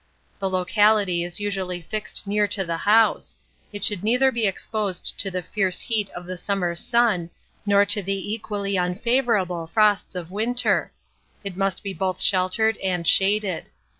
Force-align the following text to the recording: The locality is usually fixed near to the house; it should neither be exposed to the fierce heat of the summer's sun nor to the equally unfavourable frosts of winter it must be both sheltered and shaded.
The 0.39 0.49
locality 0.49 1.23
is 1.23 1.39
usually 1.39 1.79
fixed 1.79 2.25
near 2.25 2.47
to 2.47 2.65
the 2.65 2.77
house; 2.89 3.35
it 3.71 3.83
should 3.83 4.03
neither 4.03 4.31
be 4.31 4.47
exposed 4.47 5.19
to 5.19 5.29
the 5.29 5.43
fierce 5.43 5.79
heat 5.79 6.09
of 6.15 6.25
the 6.25 6.39
summer's 6.39 6.79
sun 6.81 7.29
nor 7.67 7.85
to 7.85 8.01
the 8.01 8.33
equally 8.33 8.77
unfavourable 8.77 9.67
frosts 9.67 10.15
of 10.15 10.31
winter 10.31 10.91
it 11.43 11.55
must 11.55 11.83
be 11.83 11.93
both 11.93 12.19
sheltered 12.19 12.77
and 12.77 13.07
shaded. 13.07 13.67